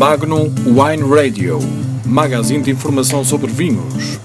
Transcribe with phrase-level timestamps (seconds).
[0.00, 1.58] Magnum Wine Radio,
[2.06, 4.18] magazine de informação sobre vinhos.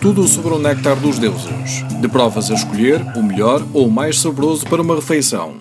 [0.00, 1.82] Tudo sobre o néctar dos deuses.
[2.00, 5.58] De provas a escolher o melhor ou o mais saboroso para uma refeição.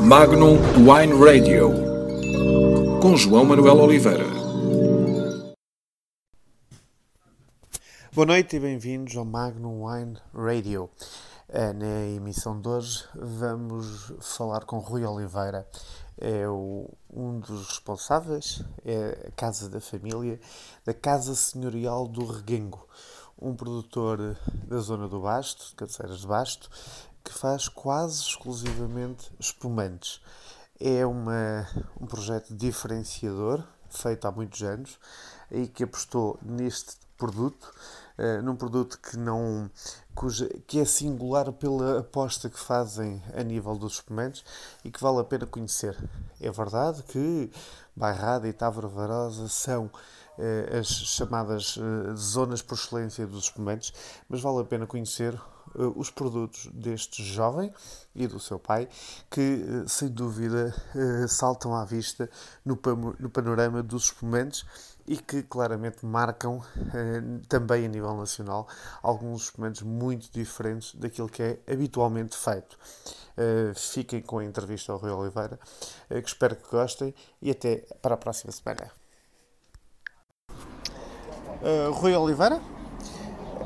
[0.00, 1.70] Magnum Wine Radio,
[3.00, 4.26] com João Manuel Oliveira.
[8.12, 10.90] Boa noite e bem-vindos ao Magnum Wine Radio.
[11.54, 15.68] Eh, na emissão de hoje vamos falar com Rui Oliveira,
[16.16, 20.40] é o, um dos responsáveis, é a Casa da Família,
[20.82, 22.88] da Casa Senhorial do Reguengo,
[23.38, 24.34] um produtor
[24.66, 26.70] da zona do Basto, de Cabeceiras de Basto,
[27.22, 30.22] que faz quase exclusivamente espumantes.
[30.80, 31.68] É uma,
[32.00, 34.98] um projeto diferenciador, feito há muitos anos,
[35.50, 37.72] e que apostou neste produto,
[38.18, 39.70] uh, num produto que não
[40.14, 44.44] cuja, que é singular pela aposta que fazem a nível dos espumantes
[44.84, 45.96] e que vale a pena conhecer.
[46.40, 47.50] É verdade que
[47.94, 53.92] Bairrada e Távora Varosa são uh, as chamadas uh, zonas por excelência dos espumantes,
[54.28, 57.72] mas vale a pena conhecer uh, os produtos deste jovem
[58.14, 58.88] e do seu pai,
[59.30, 60.74] que sem dúvida
[61.28, 62.28] saltam à vista
[62.64, 62.78] no,
[63.18, 64.66] no panorama dos espumantes
[65.06, 66.62] e que claramente marcam
[66.94, 68.68] eh, também a nível nacional
[69.02, 72.78] alguns experimentos muito diferentes daquilo que é habitualmente feito.
[73.32, 75.58] Uh, fiquem com a entrevista ao Rui Oliveira,
[76.10, 78.90] uh, que espero que gostem e até para a próxima semana.
[81.94, 82.60] Rui Oliveira,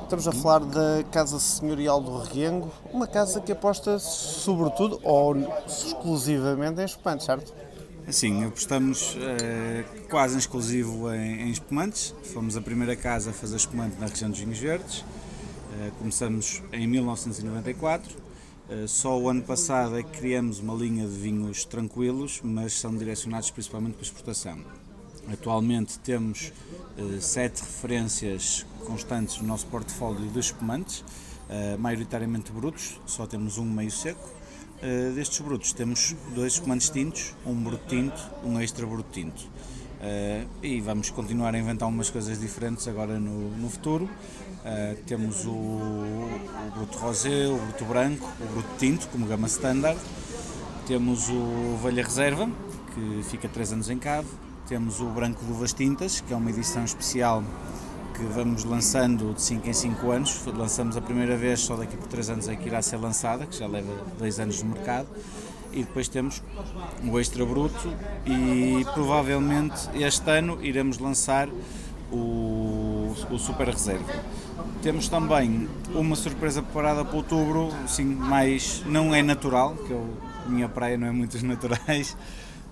[0.02, 5.34] estamos a falar da Casa Senhorial do Reguengo, uma casa que aposta sobretudo ou
[5.66, 7.65] exclusivamente em espumantes, certo?
[8.08, 12.14] Sim, apostamos uh, quase em exclusivo em, em, espumantes.
[12.32, 15.00] Fomos a primeira casa a fazer espumante na região dos Vinhos Verdes.
[15.00, 18.14] Uh, começamos em 1994.
[18.14, 18.18] Uh,
[18.68, 22.96] eh, só o ano passado é que criamos uma linha de vinhos tranquilos, mas são
[22.96, 24.60] direcionados principalmente para exportação.
[25.32, 26.52] Atualmente temos
[27.20, 31.04] sete referências constantes no nosso portfólio de espumantes,
[31.80, 34.36] maioritariamente brutos, só temos um meio seco
[34.82, 39.40] Uh, destes brutos temos dois comandos tintos, um bruto tinto, um extra bruto tinto.
[39.42, 44.04] Uh, e vamos continuar a inventar umas coisas diferentes agora no, no futuro.
[44.04, 46.40] Uh, temos o, o,
[46.74, 49.98] bruto rosé, o bruto branco, o bruto tinto, como gama standard.
[50.86, 52.46] Temos o velha reserva,
[52.94, 54.28] que fica 3 anos em cave.
[54.68, 57.42] Temos o branco de uvas tintas, que é uma edição especial
[58.16, 60.46] que vamos lançando de 5 em 5 anos.
[60.46, 63.58] Lançamos a primeira vez, só daqui por 3 anos é que irá ser lançada, que
[63.58, 65.06] já leva 2 anos no mercado.
[65.72, 66.42] E depois temos
[67.04, 67.92] o Extra Bruto
[68.24, 71.48] e provavelmente este ano iremos lançar
[72.10, 74.14] o, o Super Reserva.
[74.82, 80.08] Temos também uma surpresa preparada para outubro, assim, mais não é natural, que eu,
[80.46, 82.16] minha praia não é muitos naturais,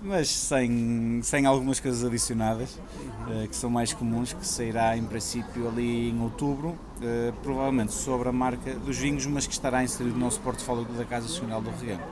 [0.05, 5.67] mas sem, sem algumas coisas adicionadas, uh, que são mais comuns, que sairá em princípio
[5.67, 10.25] ali em outubro, uh, provavelmente sobre a marca dos vinhos, mas que estará inserido no
[10.25, 12.03] nosso portfólio da Casa Senhorial do Reguengo.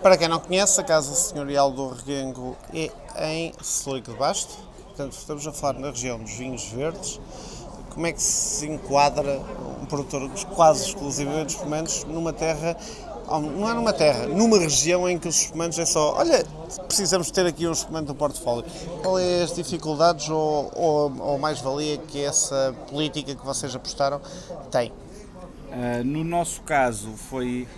[0.00, 5.12] Para quem não conhece, a Casa Senhorial do Reguengo é em Selico de Basto, portanto
[5.12, 7.20] estamos a falar na região dos vinhos verdes.
[7.90, 9.40] Como é que se enquadra
[9.82, 12.76] um produtor quase exclusivamente de espumantes numa terra
[13.28, 16.44] não é numa terra, numa região em que os espumantes é só, olha,
[16.86, 18.64] precisamos ter aqui um espumante no portfólio.
[19.02, 24.20] Qual é as dificuldades ou, ou, ou mais-valia que essa política que vocês apostaram
[24.70, 24.90] tem?
[24.90, 27.68] Uh, no nosso caso foi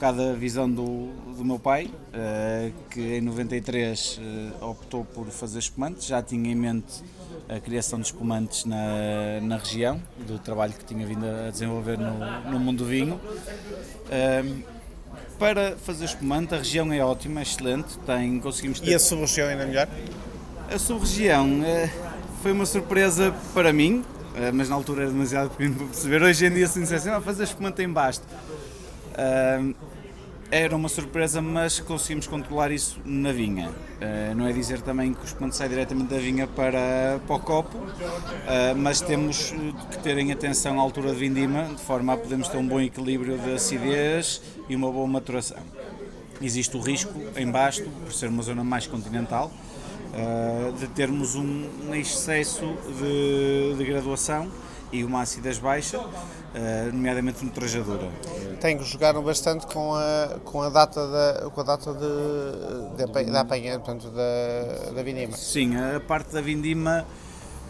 [0.00, 4.18] cada visão do, do meu pai, uh, que em 93
[4.60, 7.02] uh, optou por fazer espumantes, já tinha em mente
[7.48, 12.50] a criação de espumantes na, na região, do trabalho que tinha vindo a desenvolver no,
[12.50, 13.20] no mundo do vinho.
[15.38, 18.90] Para fazer espumante, a região é ótima, é excelente, tem, conseguimos ter...
[18.90, 19.88] E a sub-região ainda melhor?
[20.70, 21.90] A sub-região é,
[22.42, 24.04] foi uma surpresa para mim,
[24.34, 26.22] é, mas na altura era demasiado pequeno para perceber.
[26.22, 28.24] Hoje em dia, se dissessem, ah, fazer espumante em basto.
[30.50, 33.68] Era uma surpresa, mas conseguimos controlar isso na vinha.
[33.68, 37.40] Uh, não é dizer também que o espumante sai diretamente da vinha para, para o
[37.40, 39.52] copo, uh, mas temos
[39.90, 42.80] que ter em atenção a altura de vindima, de forma a podermos ter um bom
[42.80, 45.58] equilíbrio de acidez e uma boa maturação.
[46.40, 49.50] Existe o risco em Basto, por ser uma zona mais continental,
[50.12, 54.48] uh, de termos um, um excesso de, de graduação
[54.92, 56.06] e uma acidez baixa, uh,
[56.92, 58.08] nomeadamente no trajadura.
[58.60, 63.30] Tem que jogar bastante com a, com a data da, com a data de, de,
[63.30, 65.36] da apanha, portanto, da, da vindima.
[65.36, 67.06] Sim, a parte da vindima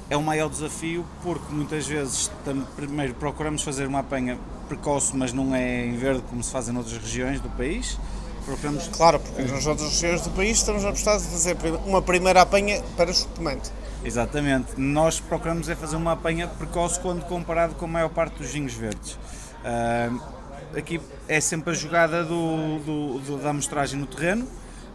[0.09, 2.31] é o maior desafio porque muitas vezes
[2.77, 6.77] primeiro procuramos fazer uma apanha precoce, mas não é em verde como se faz em
[6.77, 7.99] outras regiões do país.
[8.47, 8.89] Procuramos...
[8.89, 13.11] Claro, porque nas outras regiões do país estamos apostados a fazer uma primeira apanha para
[13.11, 13.71] espumante.
[14.05, 14.81] Exatamente.
[14.81, 18.73] Nós procuramos é fazer uma apanha precoce quando comparado com a maior parte dos vinhos
[18.73, 19.19] verdes.
[19.65, 20.21] Uh,
[20.79, 24.47] aqui é sempre a jogada do, do, do, da amostragem no terreno,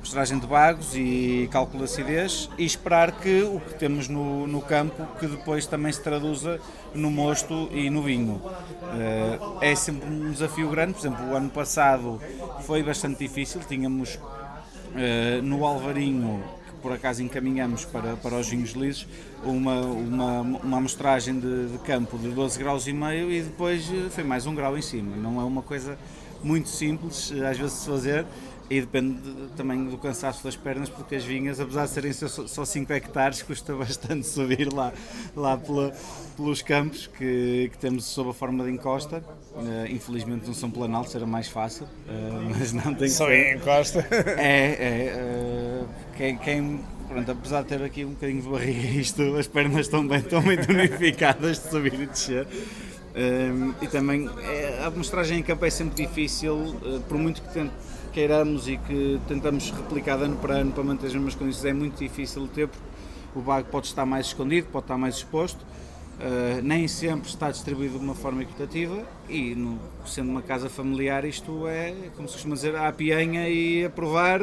[0.01, 4.59] amostragem de bagos e cálculo de acidez e esperar que o que temos no, no
[4.59, 6.59] campo que depois também se traduza
[6.93, 8.33] no mosto e no vinho.
[8.33, 12.19] Uh, é sempre um desafio grande, por exemplo, o ano passado
[12.65, 16.43] foi bastante difícil, tínhamos uh, no Alvarinho
[16.81, 19.07] por acaso encaminhamos para, para os vinhos lisos
[19.43, 24.09] uma, uma, uma amostragem de, de, campo de 12 graus e meio e depois eh,
[24.09, 25.15] foi mais um grau em cima.
[25.15, 25.95] Não é uma coisa
[26.43, 28.25] muito simples eh, às vezes de fazer
[28.71, 29.19] e depende
[29.57, 33.75] também do cansaço das pernas, porque as vinhas, apesar de serem só 5 hectares, custa
[33.75, 34.93] bastante subir lá,
[35.35, 35.91] lá pela,
[36.37, 39.21] pelos campos que, que, temos sob a forma de encosta.
[39.53, 41.89] Uh, infelizmente não são planaltos, era mais fácil, uh,
[42.57, 44.07] mas não tem Só em encosta?
[44.37, 45.83] É, é.
[45.83, 46.79] Uh, quem, quem
[47.09, 50.41] pronto, apesar de ter aqui um bocadinho de barriga, isto, as pernas estão bem, estão
[50.41, 52.47] muito unificadas de subir e descer.
[53.13, 57.53] Um, e também é, a amostragem em campo é sempre difícil, uh, por muito que
[57.53, 57.73] tente
[58.11, 61.73] queiramos e que tentamos replicar de ano para ano para manter as mesmas condições, é
[61.73, 62.83] muito difícil ter, porque
[63.35, 67.97] o bago pode estar mais escondido, pode estar mais exposto, uh, nem sempre está distribuído
[67.97, 72.55] de uma forma equitativa e, no, sendo uma casa familiar, isto é, como se costuma
[72.55, 74.41] dizer, a pianha e a provar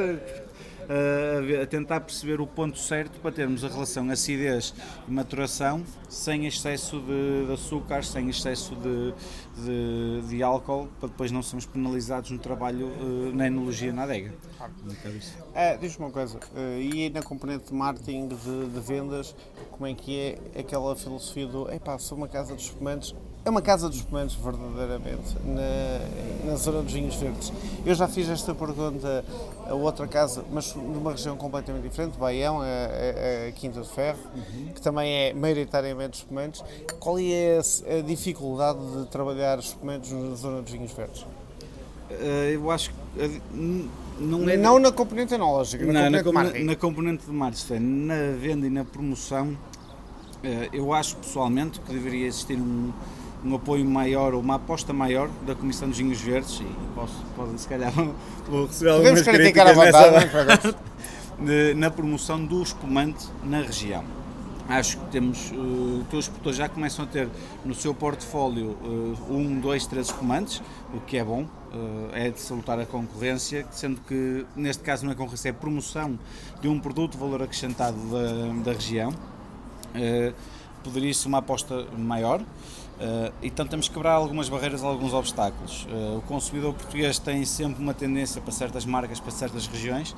[0.89, 4.75] a, tentar perceber o ponto certo para termos a relação acidez
[5.07, 9.15] e maturação sem excesso de, de açúcar, sem excesso de,
[9.63, 14.33] de, de, álcool, para depois não sermos penalizados no trabalho uh, na enologia na adega.
[15.55, 19.35] É, Diz-me uma coisa, uh, e na componente de marketing, de, de, vendas,
[19.71, 23.15] como é que é aquela filosofia do, epá, sou uma casa de espumantes,
[23.45, 27.53] é uma casa dos espumantes, verdadeiramente, na, na zona dos vinhos verdes.
[27.87, 29.25] Eu já fiz esta pergunta
[29.69, 34.19] a outra casa, mas numa região completamente diferente, Baião, a, a, a Quinta de Ferro,
[34.35, 34.73] uhum.
[34.75, 36.65] que também é maioritariamente espumantes.
[36.99, 41.23] Qual é a, a dificuldade de trabalhar espumantes na zona dos vinhos verdes?
[41.23, 43.41] Uh, eu acho que
[44.19, 48.33] não é não na componente enológica, na, não, componente, na, na, componente de marketing, na
[48.39, 49.57] venda e na promoção, uh,
[50.73, 52.91] eu acho pessoalmente que deveria existir um,
[53.45, 57.69] um apoio maior, uma aposta maior da Comissão dos Vinhos Verdes, e posso, pode, se
[57.69, 57.93] calhar
[58.49, 60.75] vou receber algumas críticas nessa,
[61.77, 64.05] na promoção do espumante na região.
[64.69, 67.27] Acho que temos, uh, todos os produtores já começam a ter
[67.65, 70.61] no seu portfólio uh, um, dois, três espumantes,
[70.93, 75.13] o que é bom, uh, é de salutar a concorrência, sendo que neste caso não
[75.13, 76.19] é concorrência, é promoção
[76.61, 79.09] de um produto de valor acrescentado da, da região.
[79.09, 80.35] Uh,
[80.85, 82.43] poderia ser uma aposta maior.
[82.99, 85.87] Uh, então temos que quebrar algumas barreiras, alguns obstáculos.
[85.89, 90.17] Uh, o consumidor português tem sempre uma tendência para certas marcas, para certas regiões,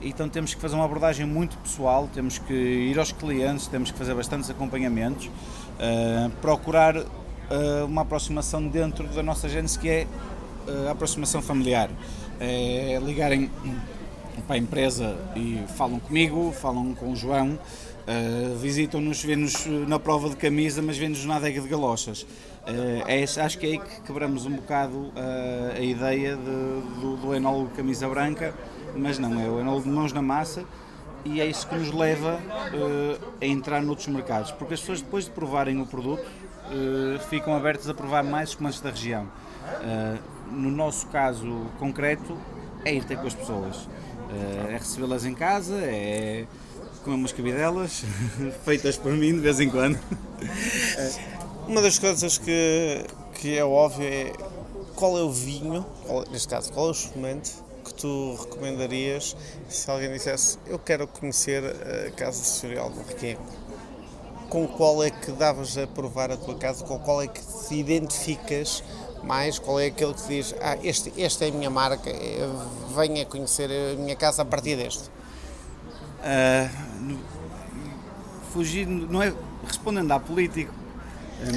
[0.00, 3.96] então temos que fazer uma abordagem muito pessoal, temos que ir aos clientes, temos que
[3.96, 6.94] fazer bastantes acompanhamentos, uh, procurar
[7.88, 10.06] uma aproximação dentro da nossa agência que é
[10.86, 11.88] a aproximação familiar.
[12.38, 13.50] É ligarem
[14.46, 17.58] para a empresa e falam comigo, falam com o João,
[18.08, 22.22] Uh, Visitam-nos, vê-nos na prova de camisa, mas vê-nos na adega de galochas.
[22.22, 25.12] Uh, é, acho que é aí que quebramos um bocado uh,
[25.76, 28.54] a ideia de, do, do enólogo camisa branca,
[28.96, 30.64] mas não, é o enólogo de mãos na massa
[31.22, 32.40] e é isso que nos leva
[33.40, 36.24] a entrar noutros mercados, porque as pessoas depois de provarem o produto
[37.28, 39.26] ficam abertas a provar mais espumantes da região.
[40.50, 42.38] no nosso caso concreto,
[42.84, 43.88] é ir ter com as pessoas,
[44.70, 46.46] é recebê-las em casa, é
[46.98, 48.04] com umas cabidelas,
[48.64, 49.98] feitas por mim de vez em quando.
[51.66, 54.32] Uma das coisas que, que é óbvio é
[54.94, 57.52] qual é o vinho, qual, neste caso, qual é o espumante
[57.84, 59.36] que tu recomendarias
[59.68, 63.38] se alguém dissesse eu quero conhecer a Casa Sensorial do Requiem?
[64.48, 66.84] Com qual é que davas a provar a tua casa?
[66.84, 68.82] Com qual é que te identificas
[69.22, 69.58] mais?
[69.58, 72.48] Qual é aquele que diz, ah, este, esta é a minha marca, eh,
[72.96, 75.10] venha conhecer a minha casa a partir deste?
[76.18, 76.87] Uh,
[78.52, 79.32] fugir, não é
[79.66, 80.72] respondendo à político.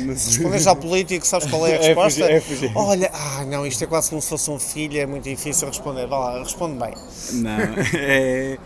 [0.08, 2.26] Respondes ao político, sabes qual é a resposta?
[2.30, 2.72] É fugir, é fugir.
[2.76, 6.06] Olha, ah, não, isto é quase como se fosse um filho, é muito difícil responder.
[6.06, 6.94] Vá lá, responde bem.
[7.34, 7.60] Não,
[7.98, 8.60] é,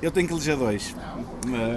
[0.00, 0.94] eu tenho que eleger dois.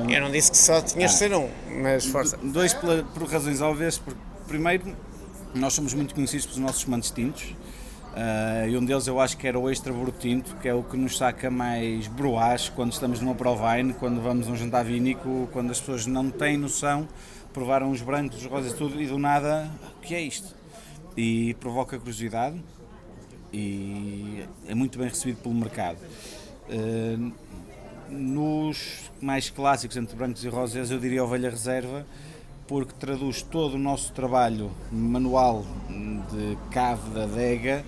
[0.10, 1.50] Eu não disse que só tinhas de ah, ser um,
[1.82, 2.38] mas força.
[2.42, 3.98] Dois por, por razões óbvias.
[3.98, 4.96] Porque, primeiro,
[5.54, 7.54] nós somos muito conhecidos pelos nossos mantos tintos
[8.16, 10.96] Uh, e um deles eu acho que era o extra brutinto, que é o que
[10.96, 15.70] nos saca mais broás quando estamos numa provine, quando vamos a um jantar vínico, quando
[15.72, 17.06] as pessoas não têm noção,
[17.54, 20.56] provaram os brancos, os rosas e tudo, e do nada, o que é isto?
[21.18, 22.56] E provoca curiosidade.
[23.52, 25.98] e é muito bem recebido pelo mercado.
[26.70, 27.34] Uh,
[28.10, 32.06] nos mais clássicos entre brancos e rosas, eu diria ovelha reserva,
[32.68, 35.64] porque traduz todo o nosso trabalho manual
[36.32, 37.86] de cave da adega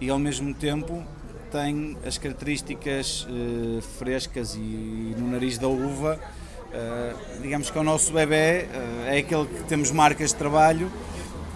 [0.00, 1.02] e ao mesmo tempo
[1.50, 6.20] tem as características uh, frescas e no nariz da uva.
[6.68, 10.92] Uh, digamos que é o nosso bebê, uh, é aquele que temos marcas de trabalho,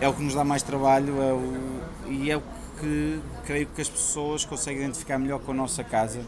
[0.01, 2.43] é o que nos dá mais trabalho é o, e é o
[2.81, 6.21] que creio que as pessoas conseguem identificar melhor com a nossa casa,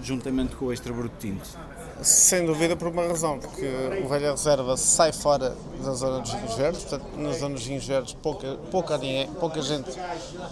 [0.00, 1.58] juntamente com o extra bruto tinto.
[2.02, 3.66] Sem dúvida por uma razão, porque
[4.04, 7.86] o Velha Reserva sai fora da zona dos vinhos verdes, portanto, na zona dos vinhos
[7.86, 9.00] verdes pouca, pouca,
[9.40, 9.90] pouca gente,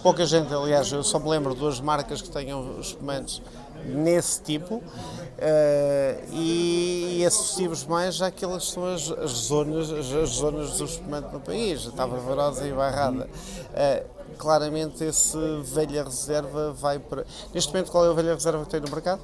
[0.01, 3.41] pouca gente, aliás, eu só me lembro de duas marcas que tenham espumantes
[3.85, 4.83] nesse tipo, uh,
[6.31, 11.39] e, e assistimos mais àquelas são as, as zonas, as, as, zonas do espumante no
[11.39, 13.29] país, a Tava Varosa e Barrada.
[13.29, 17.25] Uh, claramente esse velha reserva vai para.
[17.53, 19.21] Neste momento, qual é o velha reserva que tem no mercado?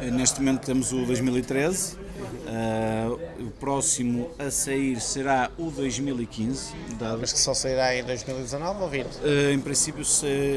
[0.00, 1.98] Eh, neste momento temos o 2013, uh,
[2.46, 3.08] eh,
[3.40, 6.74] o próximo a sair será o 2015.
[6.98, 7.18] Dado...
[7.20, 9.06] Mas que só sairá em 2019 ou 20?
[9.06, 10.04] Uh, em princípio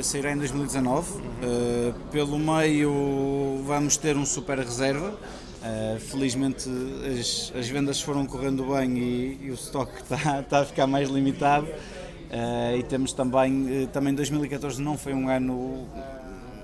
[0.03, 1.12] sairá em 2019.
[1.13, 1.19] Uhum.
[1.19, 5.17] Uh, pelo meio vamos ter um super reserva.
[5.63, 6.67] Uh, felizmente
[7.09, 11.09] as, as, vendas foram correndo bem e, e o estoque está, está a ficar mais
[11.09, 11.67] limitado.
[12.33, 15.87] Uh, e temos também, uh, também 2014 não foi um ano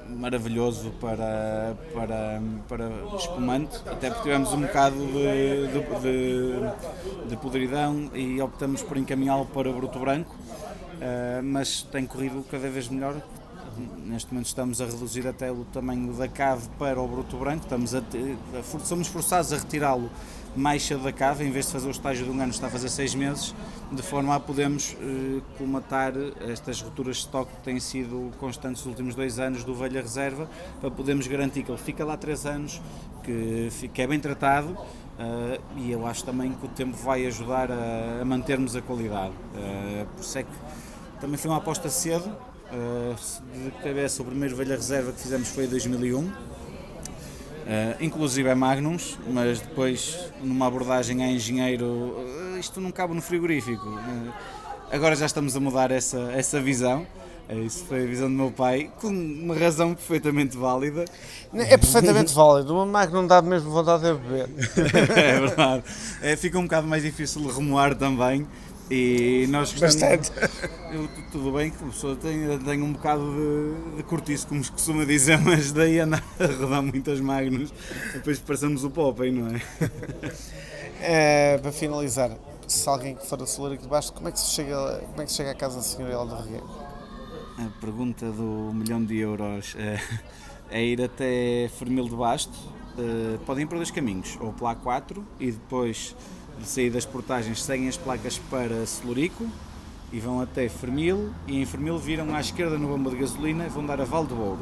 [0.10, 8.10] maravilhoso para, para, para espumante, até porque tivemos um bocado de, de, de, de podridão
[8.16, 13.22] e optamos por encaminhá-lo para o bruto branco, uh, mas tem corrido cada vez melhor.
[14.06, 17.96] Neste momento estamos a reduzir até o tamanho da cave para o bruto branco, estamos
[17.96, 18.02] a,
[18.84, 20.10] somos forçados a retirá-lo
[20.56, 22.70] mais cedo da cave, em vez de fazer o estágio de um ano, está a
[22.70, 23.54] fazer seis meses,
[23.92, 26.14] de forma a podermos eh, colmatar
[26.48, 30.50] estas rupturas de estoque que têm sido constantes nos últimos dois anos do Velha Reserva,
[30.82, 32.82] para podermos garantir que ele fica lá três anos,
[33.24, 37.72] que, que é bem tratado uh, e eu acho também que o tempo vai ajudar
[37.72, 39.34] a, a mantermos a qualidade.
[39.54, 40.50] Uh, por isso é que
[41.22, 42.36] também foi uma aposta cedo,
[42.72, 46.32] de cabeça o primeiro Velha Reserva que fizemos foi em 2001,
[47.70, 53.22] Uh, inclusive é Magnums, mas depois numa abordagem a engenheiro, uh, isto não cabe no
[53.22, 53.88] frigorífico.
[53.88, 54.34] Uh,
[54.92, 57.06] agora já estamos a mudar essa, essa visão.
[57.66, 61.06] Isso foi a visão do meu pai, com uma razão perfeitamente válida.
[61.54, 64.50] É perfeitamente válido, uma Magnum dá mesmo vontade de beber.
[65.18, 65.84] é verdade.
[66.22, 68.48] É, fica um bocado mais difícil de remoar também,
[68.90, 70.32] e nós Bastante.
[70.92, 74.72] Eu, tudo bem que a pessoa tem, tem um bocado de, de cortiço, como se
[74.72, 77.72] costuma dizer, mas daí andar a rodar muitas magnos,
[78.14, 79.62] depois parecemos o Popeye, não é?
[81.54, 81.58] é?
[81.60, 82.32] Para finalizar,
[82.68, 85.22] se alguém que for a Solar aqui de baixo, como é que se chega, como
[85.22, 86.70] é que se chega à casa senhorial do Regueiro?
[87.58, 90.02] A pergunta do milhão de euros é,
[90.72, 92.58] é ir até Fermil de Basto.
[92.98, 96.16] Uh, podem ir por dois caminhos, ou pela A4 e depois
[96.60, 99.48] de sair das portagens seguem as placas para Celurico
[100.12, 103.70] e vão até Fermil e em Fermil viram à esquerda no bomba de gasolina e
[103.70, 104.62] vão dar a Val do Ouro.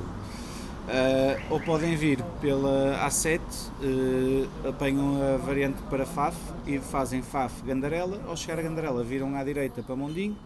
[0.88, 7.62] Uh, ou podem vir pela A7, uh, apanham a variante para Faf e fazem Faf
[7.66, 10.38] Gandarela, ao chegar a Gandarela viram à direita para Mondinho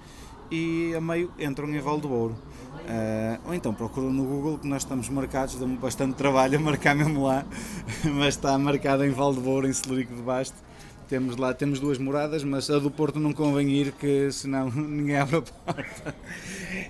[0.49, 2.35] e a meio entram em Val do Ouro.
[2.71, 6.95] Uh, ou então procuram no Google que nós estamos marcados, dá-me bastante trabalho a marcar
[6.95, 7.45] mesmo lá,
[8.15, 10.57] mas está marcado em Val do Ouro, em Celurico de Basto
[11.11, 15.17] temos lá, temos duas moradas, mas a do Porto não convém ir, que senão ninguém
[15.17, 16.15] abre a porta.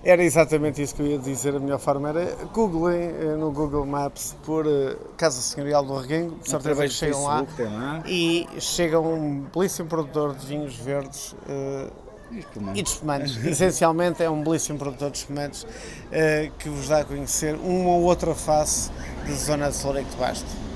[0.04, 1.56] Era exatamente isso que eu ia dizer.
[1.56, 6.38] A melhor forma era googlem eh, no Google Maps por eh, Casa Senhorial do Reguengo,
[6.40, 11.32] de certeza que chegam lá, lá, e chega um belíssimo produtor de vinhos verdes.
[11.50, 11.92] Uh,
[12.32, 13.44] e de espumantes.
[13.44, 18.04] Essencialmente é um belíssimo produtor de espumantes uh, que vos dá a conhecer uma ou
[18.04, 18.92] outra face
[19.28, 20.71] da zona de Floreiro de Basto.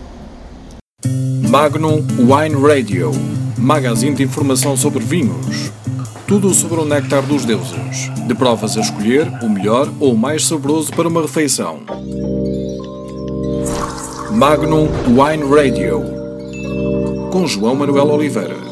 [1.57, 3.13] Magnum Wine Radio,
[3.57, 5.71] magazine de informação sobre vinhos.
[6.27, 10.45] Tudo sobre o néctar dos deuses, de provas a escolher o melhor ou o mais
[10.45, 11.79] saboroso para uma refeição.
[14.31, 16.03] Magnum Wine Radio,
[17.31, 18.64] com João Manuel Oliveira.